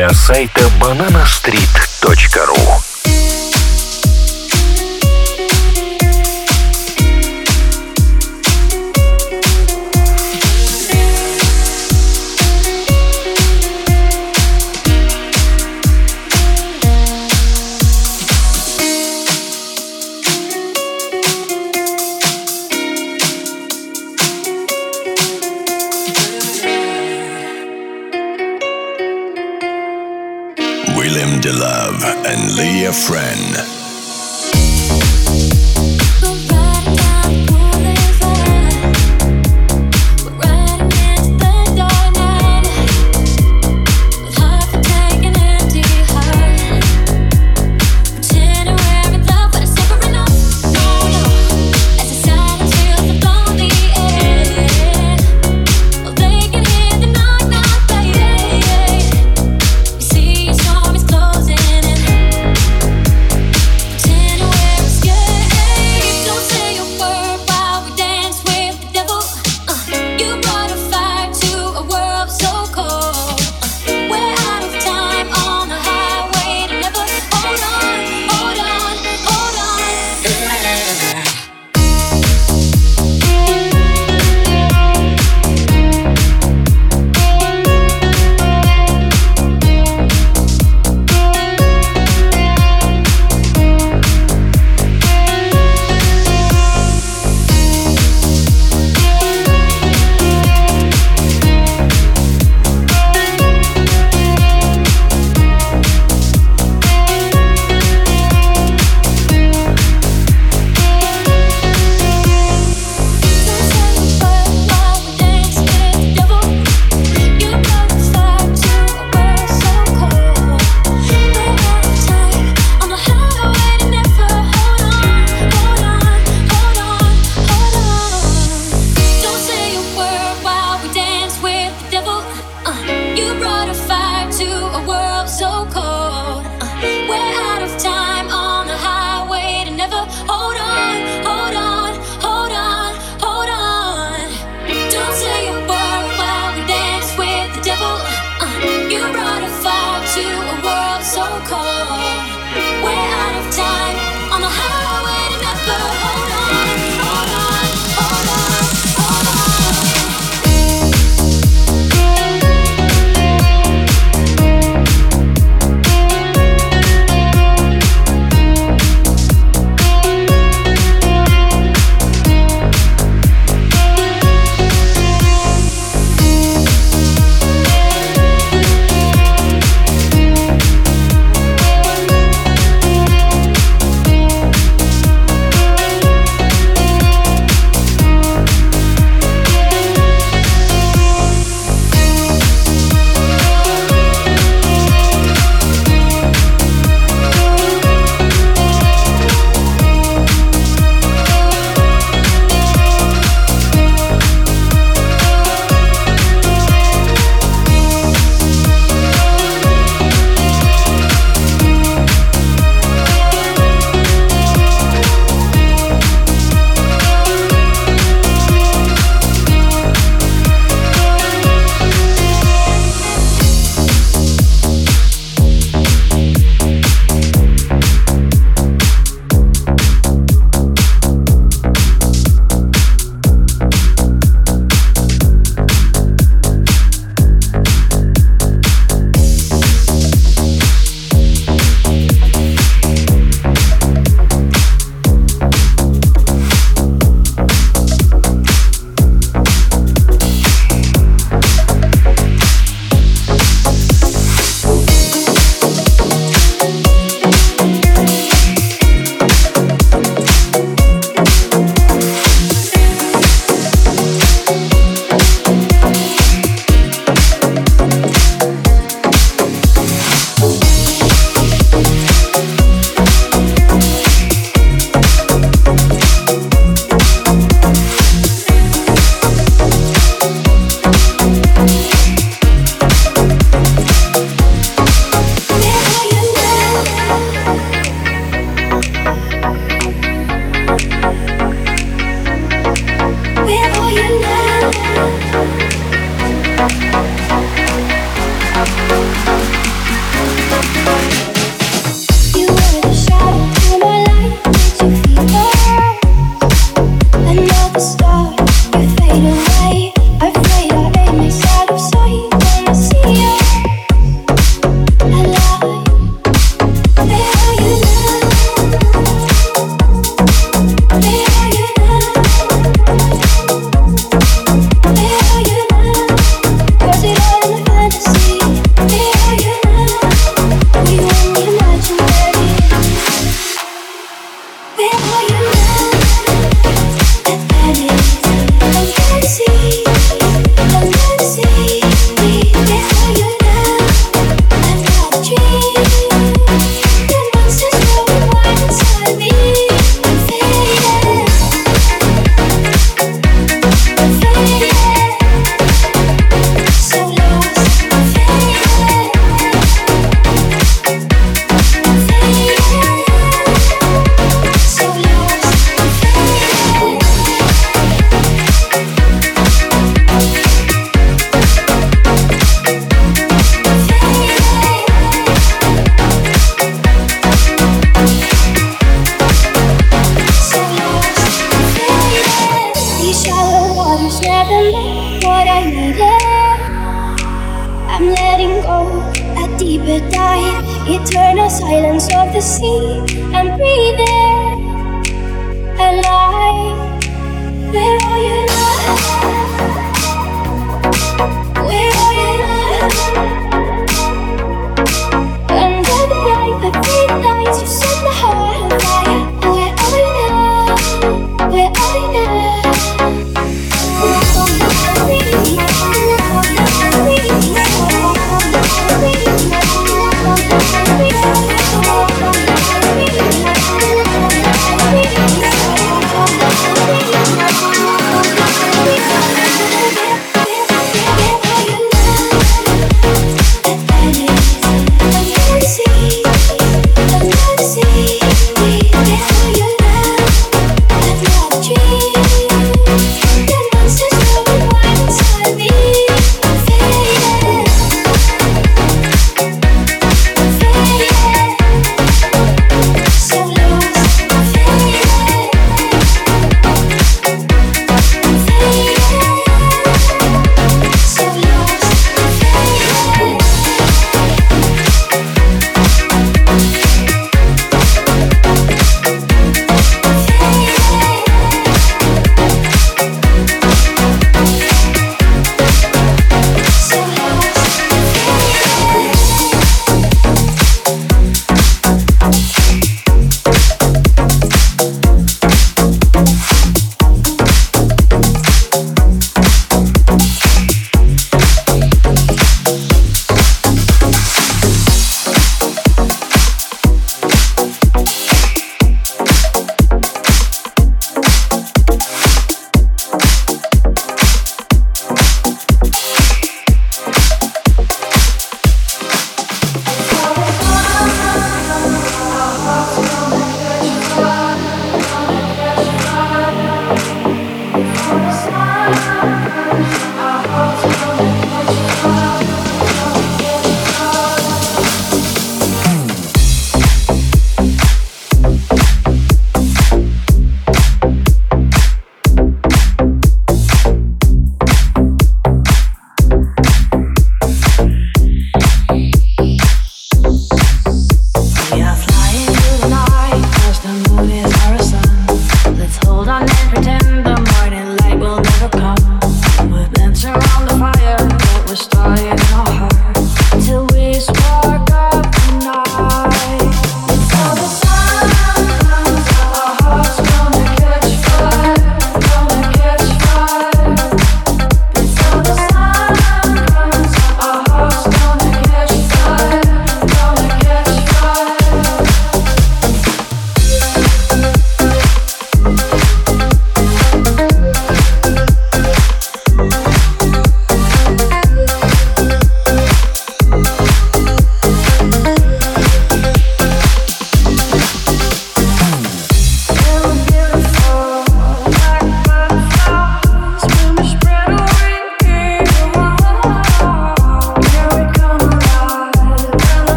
[0.00, 2.89] для сайта bananastreet.ru
[32.92, 33.79] friend.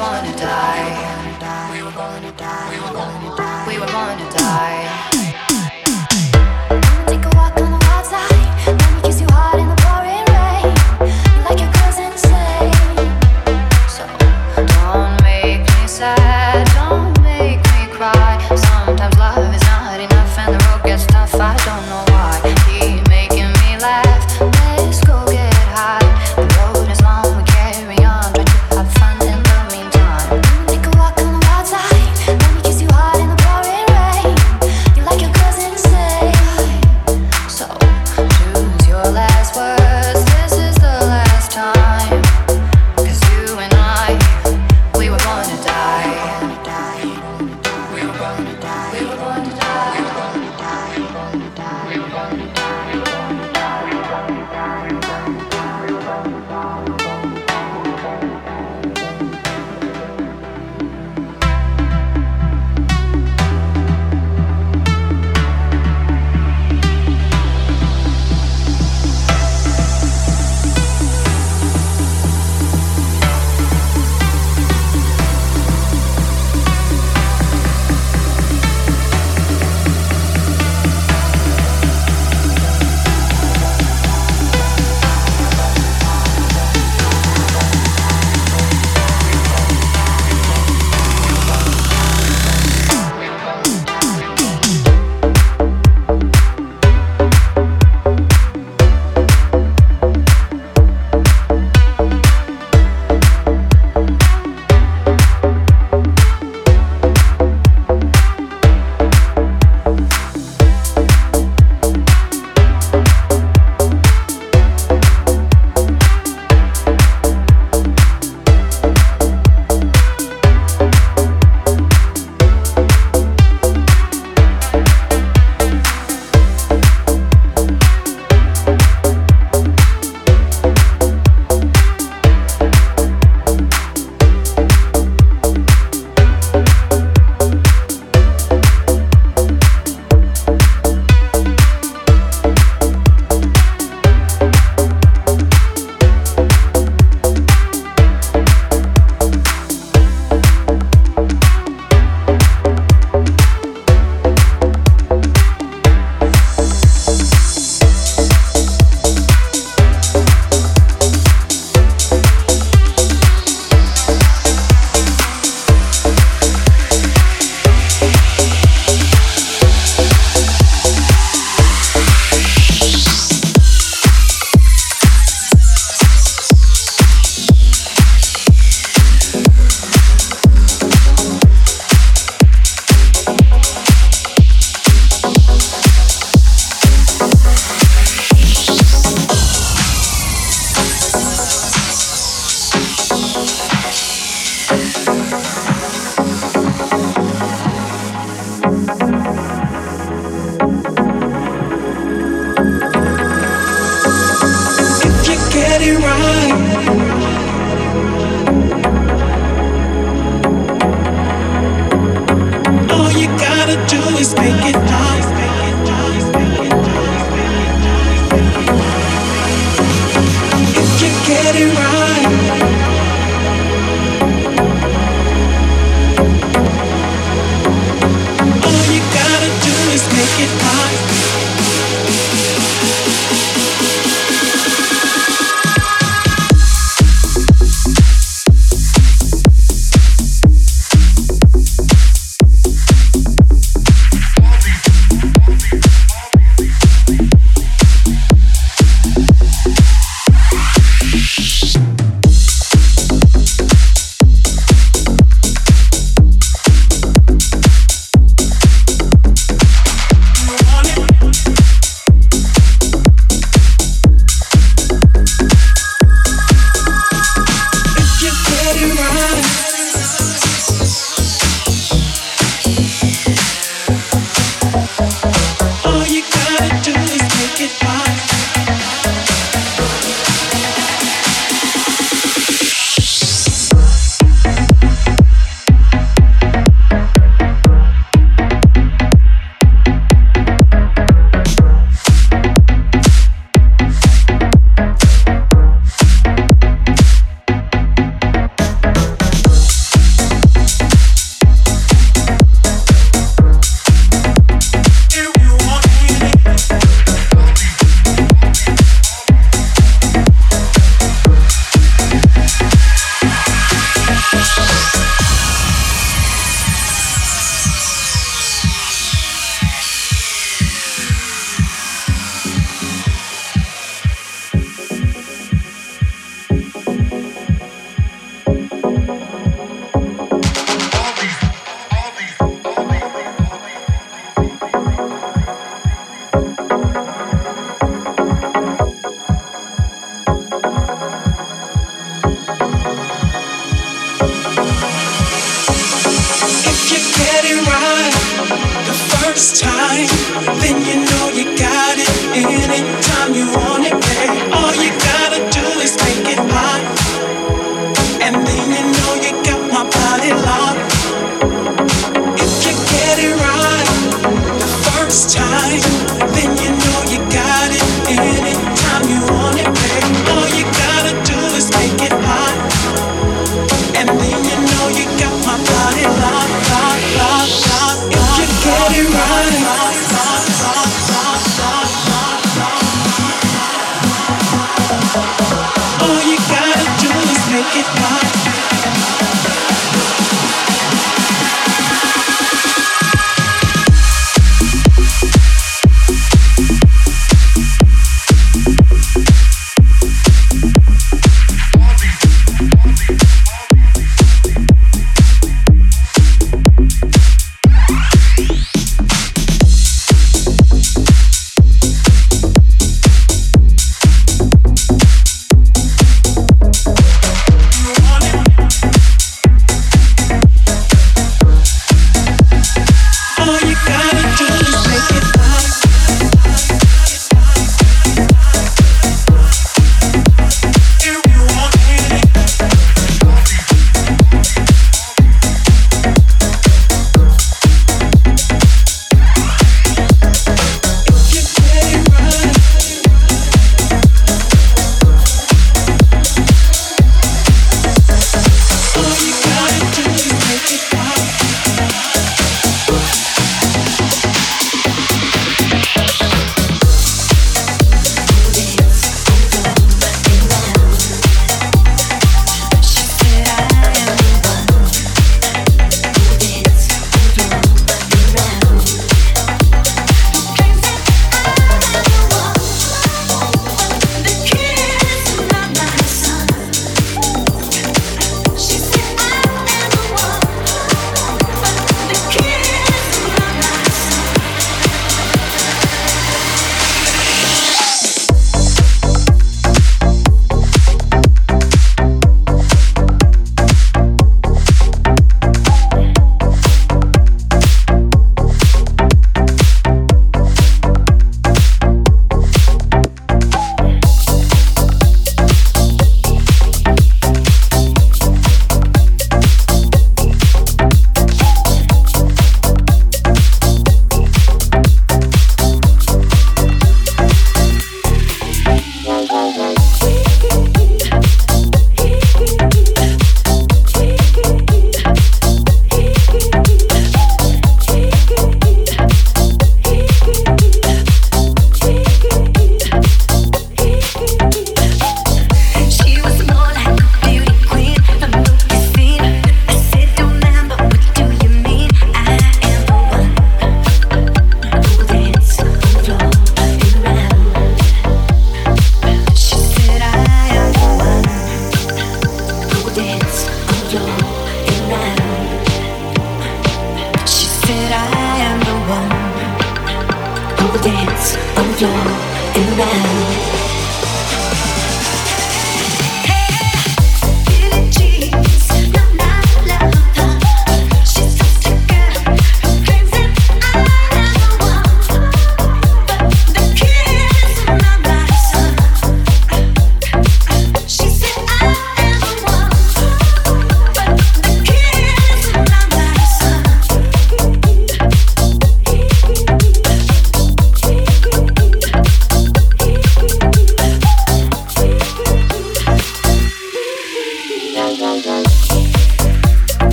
[0.00, 1.72] born to die.
[1.72, 2.70] We were born to die.
[3.68, 5.19] We were born to die.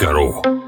[0.00, 0.59] Podster.ru